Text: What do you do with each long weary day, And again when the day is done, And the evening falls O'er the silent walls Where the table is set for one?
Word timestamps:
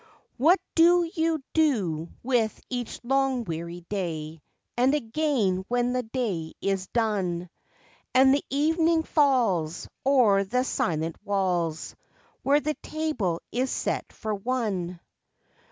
What 0.37 0.59
do 0.73 1.07
you 1.13 1.43
do 1.53 2.09
with 2.23 2.59
each 2.71 2.99
long 3.03 3.43
weary 3.43 3.81
day, 3.87 4.41
And 4.75 4.95
again 4.95 5.63
when 5.67 5.93
the 5.93 6.01
day 6.01 6.53
is 6.59 6.87
done, 6.87 7.51
And 8.11 8.33
the 8.33 8.43
evening 8.49 9.03
falls 9.03 9.87
O'er 10.03 10.43
the 10.43 10.63
silent 10.63 11.17
walls 11.23 11.93
Where 12.41 12.59
the 12.59 12.73
table 12.81 13.41
is 13.51 13.69
set 13.69 14.11
for 14.11 14.33
one? 14.33 14.99